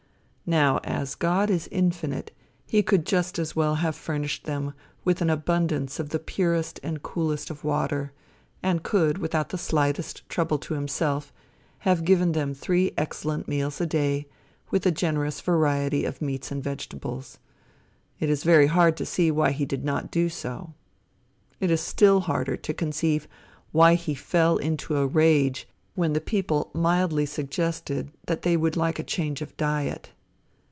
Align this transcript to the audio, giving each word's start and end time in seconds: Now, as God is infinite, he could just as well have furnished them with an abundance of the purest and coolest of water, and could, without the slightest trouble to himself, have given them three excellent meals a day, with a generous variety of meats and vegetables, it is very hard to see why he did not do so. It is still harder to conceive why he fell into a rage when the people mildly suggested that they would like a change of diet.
Now, 0.59 0.79
as 0.83 1.15
God 1.15 1.49
is 1.49 1.69
infinite, 1.71 2.35
he 2.67 2.83
could 2.83 3.05
just 3.05 3.39
as 3.39 3.55
well 3.55 3.75
have 3.75 3.95
furnished 3.95 4.43
them 4.43 4.73
with 5.05 5.21
an 5.21 5.29
abundance 5.29 5.97
of 5.97 6.09
the 6.09 6.19
purest 6.19 6.77
and 6.83 7.01
coolest 7.01 7.49
of 7.49 7.63
water, 7.63 8.11
and 8.61 8.83
could, 8.83 9.17
without 9.19 9.47
the 9.47 9.57
slightest 9.57 10.27
trouble 10.27 10.57
to 10.57 10.73
himself, 10.73 11.31
have 11.83 12.03
given 12.03 12.33
them 12.33 12.53
three 12.53 12.91
excellent 12.97 13.47
meals 13.47 13.79
a 13.79 13.85
day, 13.85 14.27
with 14.71 14.85
a 14.85 14.91
generous 14.91 15.39
variety 15.39 16.03
of 16.03 16.21
meats 16.21 16.51
and 16.51 16.61
vegetables, 16.61 17.37
it 18.19 18.29
is 18.29 18.43
very 18.43 18.67
hard 18.67 18.97
to 18.97 19.05
see 19.05 19.31
why 19.31 19.51
he 19.51 19.63
did 19.65 19.85
not 19.85 20.11
do 20.11 20.27
so. 20.27 20.73
It 21.61 21.71
is 21.71 21.79
still 21.79 22.19
harder 22.19 22.57
to 22.57 22.73
conceive 22.73 23.25
why 23.71 23.95
he 23.95 24.15
fell 24.15 24.57
into 24.57 24.97
a 24.97 25.07
rage 25.07 25.65
when 25.95 26.11
the 26.11 26.19
people 26.19 26.69
mildly 26.73 27.25
suggested 27.25 28.11
that 28.25 28.41
they 28.41 28.57
would 28.57 28.75
like 28.75 28.99
a 28.99 29.03
change 29.05 29.41
of 29.41 29.55
diet. 29.55 30.09